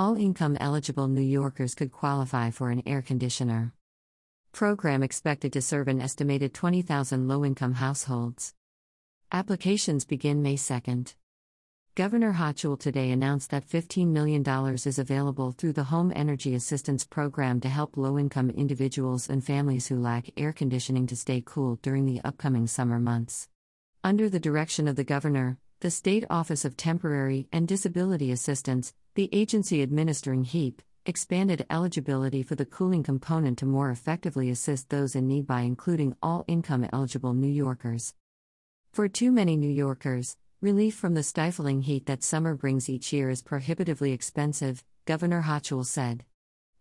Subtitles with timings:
[0.00, 3.74] All income eligible New Yorkers could qualify for an air conditioner.
[4.50, 8.54] Program expected to serve an estimated 20,000 low income households.
[9.30, 11.16] Applications begin May 2nd.
[11.96, 14.42] Governor Hochul today announced that $15 million
[14.74, 19.88] is available through the Home Energy Assistance Program to help low income individuals and families
[19.88, 23.50] who lack air conditioning to stay cool during the upcoming summer months.
[24.02, 29.28] Under the direction of the governor, the State Office of Temporary and Disability Assistance, the
[29.32, 35.26] agency administering HEAP, expanded eligibility for the cooling component to more effectively assist those in
[35.26, 38.14] need by including all income eligible New Yorkers.
[38.92, 43.30] For too many New Yorkers, Relief from the stifling heat that summer brings each year
[43.30, 46.26] is prohibitively expensive, Governor Hochul said.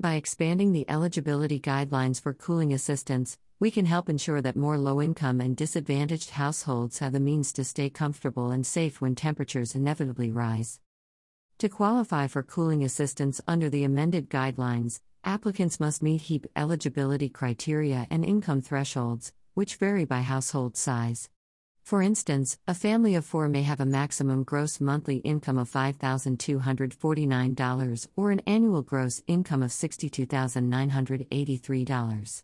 [0.00, 5.02] By expanding the eligibility guidelines for cooling assistance, we can help ensure that more low
[5.02, 10.30] income and disadvantaged households have the means to stay comfortable and safe when temperatures inevitably
[10.30, 10.80] rise.
[11.60, 18.06] To qualify for cooling assistance under the amended guidelines, applicants must meet HEAP eligibility criteria
[18.10, 21.30] and income thresholds, which vary by household size.
[21.82, 28.08] For instance, a family of four may have a maximum gross monthly income of $5,249
[28.16, 32.42] or an annual gross income of $62,983.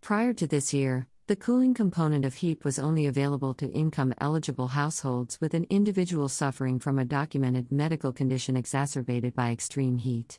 [0.00, 4.68] Prior to this year, the cooling component of HEAP was only available to income eligible
[4.68, 10.38] households with an individual suffering from a documented medical condition exacerbated by extreme heat.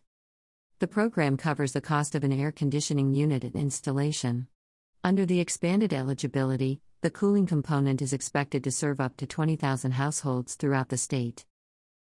[0.80, 4.48] The program covers the cost of an air conditioning unit and installation.
[5.04, 10.56] Under the expanded eligibility, the cooling component is expected to serve up to 20,000 households
[10.56, 11.46] throughout the state.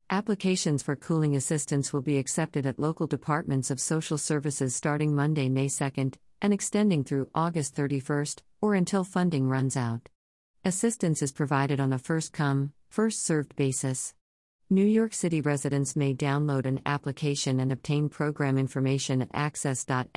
[0.09, 5.47] Applications for cooling assistance will be accepted at local departments of social services starting Monday,
[5.47, 10.09] May 2nd, and extending through August 31st, or until funding runs out.
[10.63, 14.15] Assistance is provided on a first come, first served basis.
[14.71, 20.15] New York City residents may download an application and obtain program information at access.nyc.gov.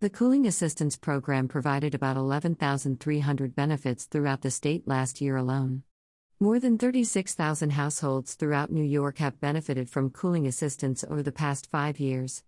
[0.00, 5.82] The Cooling Assistance Program provided about 11,300 benefits throughout the state last year alone.
[6.40, 11.70] More than 36,000 households throughout New York have benefited from cooling assistance over the past
[11.70, 12.42] five years.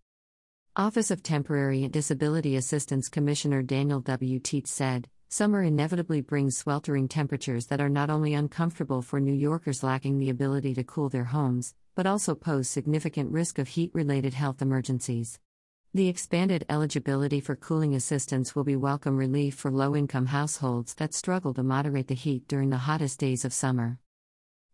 [0.80, 4.40] Office of Temporary and Disability Assistance Commissioner Daniel W.
[4.40, 9.82] Tietz said, Summer inevitably brings sweltering temperatures that are not only uncomfortable for New Yorkers
[9.82, 14.32] lacking the ability to cool their homes, but also pose significant risk of heat related
[14.32, 15.38] health emergencies.
[15.92, 21.12] The expanded eligibility for cooling assistance will be welcome relief for low income households that
[21.12, 23.98] struggle to moderate the heat during the hottest days of summer.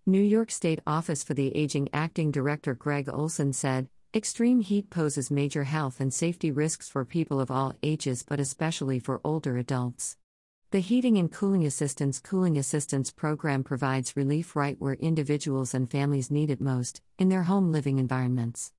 [0.07, 5.31] New York State Office for the Aging Acting Director Greg Olsen said Extreme heat poses
[5.31, 10.17] major health and safety risks for people of all ages, but especially for older adults.
[10.71, 16.31] The Heating and Cooling Assistance Cooling Assistance Program provides relief right where individuals and families
[16.31, 18.73] need it most, in their home living environments.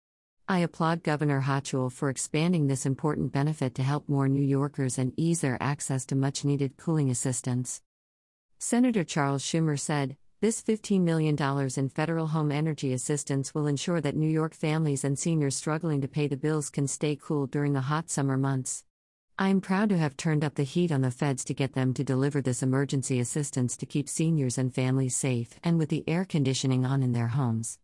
[0.48, 5.14] I applaud Governor Hochul for expanding this important benefit to help more New Yorkers and
[5.18, 7.84] ease their access to much needed cooling assistance.
[8.58, 11.36] Senator Charles Schumer said, This $15 million
[11.78, 16.08] in federal home energy assistance will ensure that New York families and seniors struggling to
[16.08, 18.84] pay the bills can stay cool during the hot summer months.
[19.40, 21.92] I am proud to have turned up the heat on the feds to get them
[21.96, 26.24] to deliver this emergency assistance to keep seniors and families safe and with the air
[26.24, 27.80] conditioning on in their homes.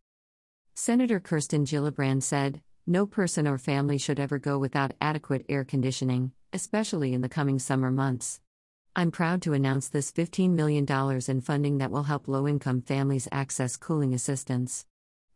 [0.76, 6.34] Senator Kirsten Gillibrand said, No person or family should ever go without adequate air conditioning,
[6.54, 8.42] especially in the coming summer months.
[8.96, 10.86] I'm proud to announce this $15 million
[11.28, 14.86] in funding that will help low income families access cooling assistance.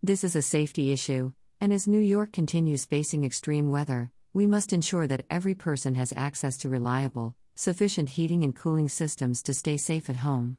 [0.03, 4.73] This is a safety issue, and as New York continues facing extreme weather, we must
[4.73, 9.75] ensure that every person has access to reliable, sufficient heating and cooling systems to stay
[9.75, 10.57] safe at home.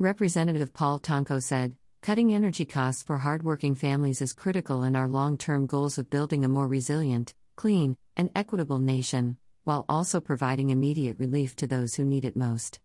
[0.00, 5.38] Representative Paul Tonko said, Cutting energy costs for hardworking families is critical in our long
[5.38, 9.36] term goals of building a more resilient, clean, and equitable nation,
[9.68, 12.80] while also providing immediate relief to those who need it most.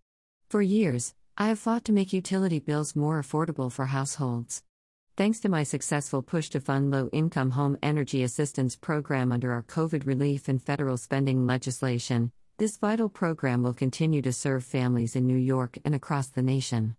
[0.50, 4.64] For years, I have fought to make utility bills more affordable for households.
[5.16, 9.64] Thanks to my successful push to fund low income home energy assistance program under our
[9.64, 15.26] COVID relief and federal spending legislation, this vital program will continue to serve families in
[15.26, 16.98] New York and across the nation.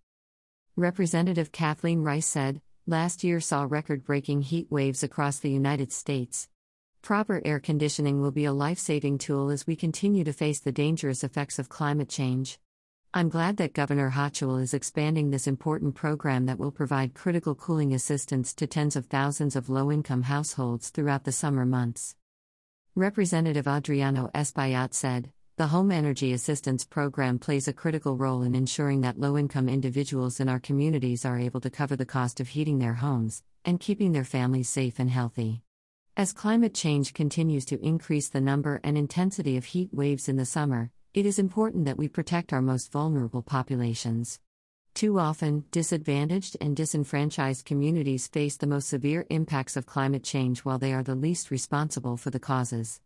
[0.76, 6.48] Representative Kathleen Rice said, last year saw record breaking heat waves across the United States.
[7.04, 10.72] Proper air conditioning will be a life saving tool as we continue to face the
[10.72, 12.58] dangerous effects of climate change.
[13.12, 17.92] I'm glad that Governor Hochul is expanding this important program that will provide critical cooling
[17.92, 22.16] assistance to tens of thousands of low income households throughout the summer months.
[22.94, 29.02] Representative Adriano Espaillat said, the Home Energy Assistance Program plays a critical role in ensuring
[29.02, 32.78] that low income individuals in our communities are able to cover the cost of heating
[32.78, 35.60] their homes, and keeping their families safe and healthy.
[36.16, 40.46] As climate change continues to increase the number and intensity of heat waves in the
[40.46, 44.38] summer, it is important that we protect our most vulnerable populations.
[44.94, 50.78] Too often, disadvantaged and disenfranchised communities face the most severe impacts of climate change while
[50.78, 53.00] they are the least responsible for the causes.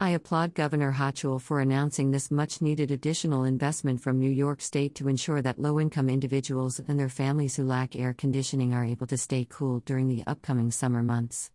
[0.00, 4.94] I applaud Governor Hochul for announcing this much needed additional investment from New York State
[4.94, 9.06] to ensure that low income individuals and their families who lack air conditioning are able
[9.08, 11.50] to stay cool during the upcoming summer months.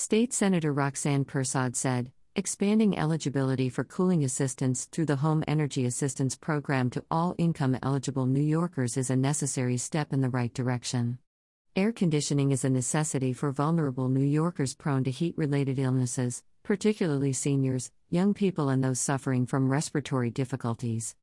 [0.00, 6.36] State Senator Roxanne Persaud said, expanding eligibility for cooling assistance through the Home Energy Assistance
[6.36, 11.18] Program to all income eligible New Yorkers is a necessary step in the right direction.
[11.76, 17.34] Air conditioning is a necessity for vulnerable New Yorkers prone to heat related illnesses, particularly
[17.34, 21.14] seniors, young people, and those suffering from respiratory difficulties.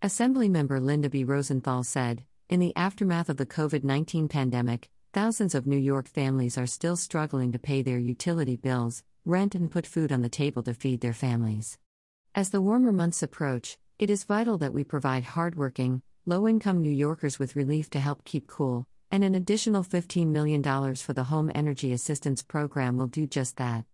[0.00, 1.24] Assemblymember Linda B.
[1.24, 6.58] Rosenthal said In the aftermath of the COVID 19 pandemic, thousands of New York families
[6.58, 10.62] are still struggling to pay their utility bills, rent, and put food on the table
[10.62, 11.78] to feed their families.
[12.34, 16.90] As the warmer months approach, it is vital that we provide hardworking, low income New
[16.90, 20.62] Yorkers with relief to help keep cool, and an additional $15 million
[20.96, 23.84] for the Home Energy Assistance Program will do just that.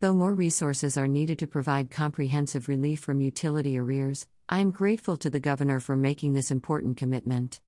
[0.00, 5.16] Though more resources are needed to provide comprehensive relief from utility arrears, I am grateful
[5.18, 7.60] to the Governor for making this important commitment.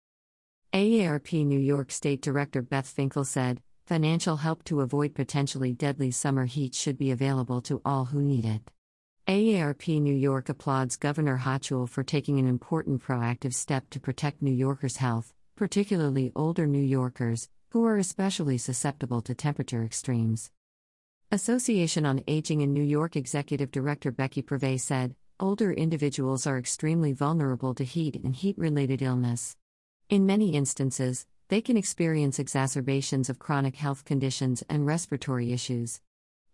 [0.75, 6.47] AARP New York State Director Beth Finkel said, Financial help to avoid potentially deadly summer
[6.47, 8.61] heat should be available to all who need it.
[9.29, 14.51] AARP New York applauds Governor Hochul for taking an important proactive step to protect New
[14.51, 20.51] Yorkers' health, particularly older New Yorkers, who are especially susceptible to temperature extremes.
[21.31, 27.13] Association on Aging in New York Executive Director Becky Preve said, Older individuals are extremely
[27.13, 29.57] vulnerable to heat and heat related illness.
[30.11, 36.03] In many instances, they can experience exacerbations of chronic health conditions and respiratory issues.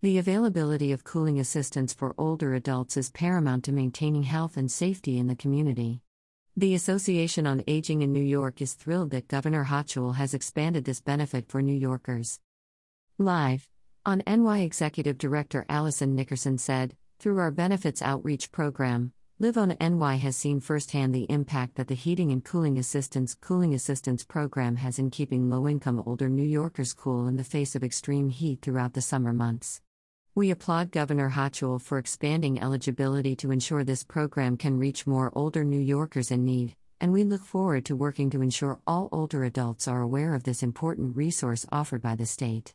[0.03, 5.19] The availability of cooling assistance for older adults is paramount to maintaining health and safety
[5.19, 6.01] in the community.
[6.57, 11.01] The Association on Aging in New York is thrilled that Governor Hochul has expanded this
[11.01, 12.39] benefit for New Yorkers.
[13.19, 13.69] Live
[14.07, 19.13] on NY Executive Director Allison Nickerson said, Through our benefits outreach program,
[19.43, 23.73] Live on NY has seen firsthand the impact that the Heating and Cooling Assistance Cooling
[23.73, 27.83] Assistance program has in keeping low income older New Yorkers cool in the face of
[27.83, 29.81] extreme heat throughout the summer months.
[30.35, 35.65] We applaud Governor Hochul for expanding eligibility to ensure this program can reach more older
[35.65, 39.89] New Yorkers in need, and we look forward to working to ensure all older adults
[39.89, 42.75] are aware of this important resource offered by the state.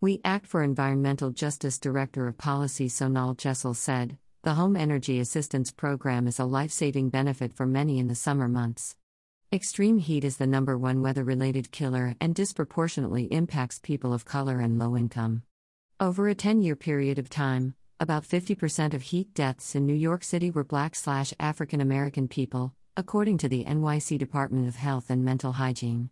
[0.00, 5.72] We Act for Environmental Justice Director of Policy Sonal Jessel said, The Home Energy Assistance
[5.72, 8.94] Program is a life saving benefit for many in the summer months.
[9.52, 14.60] Extreme heat is the number one weather related killer and disproportionately impacts people of color
[14.60, 15.42] and low income.
[15.98, 20.22] Over a 10 year period of time, about 50% of heat deaths in New York
[20.22, 25.24] City were black slash African American people, according to the NYC Department of Health and
[25.24, 26.10] Mental Hygiene.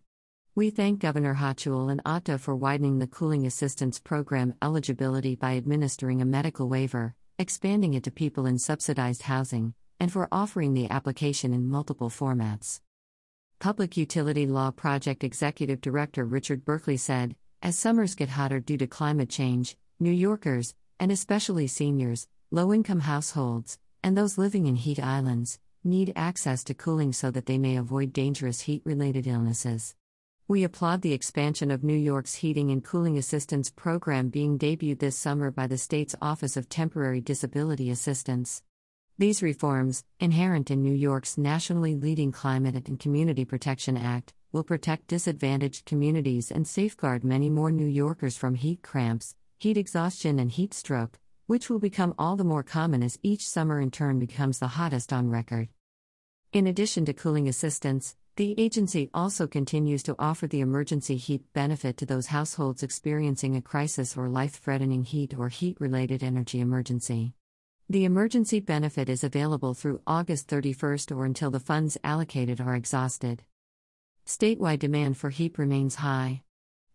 [0.55, 6.21] We thank Governor Hochul and OTDA for widening the cooling assistance program eligibility by administering
[6.21, 11.53] a medical waiver, expanding it to people in subsidized housing, and for offering the application
[11.53, 12.79] in multiple formats.
[13.59, 18.87] Public Utility Law Project Executive Director Richard Berkley said, As summers get hotter due to
[18.87, 24.99] climate change, New Yorkers, and especially seniors, low income households, and those living in heat
[24.99, 29.93] islands, need access to cooling so that they may avoid dangerous heat related illnesses.
[30.47, 35.17] We applaud the expansion of New York's Heating and Cooling Assistance Program being debuted this
[35.17, 38.61] summer by the state's Office of Temporary Disability Assistance.
[39.17, 45.07] These reforms, inherent in New York's nationally leading Climate and Community Protection Act, will protect
[45.07, 50.75] disadvantaged communities and safeguard many more New Yorkers from heat cramps, heat exhaustion, and heat
[50.75, 54.67] stroke, which will become all the more common as each summer in turn becomes the
[54.67, 55.69] hottest on record.
[56.53, 61.95] In addition to cooling assistance, the agency also continues to offer the emergency heat benefit
[61.95, 67.33] to those households experiencing a crisis or life threatening heat or heat related energy emergency.
[67.89, 73.43] The emergency benefit is available through August 31st or until the funds allocated are exhausted.
[74.25, 76.41] Statewide demand for heat remains high.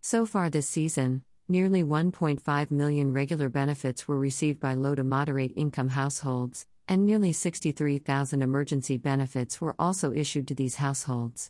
[0.03, 5.55] So far this season, nearly 1.5 million regular benefits were received by low to moderate
[5.57, 11.49] income households, and nearly 63,000 emergency benefits were also issued to these households.